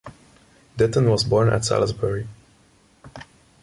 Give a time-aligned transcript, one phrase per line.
[0.77, 2.27] Ditton was born at Salisbury.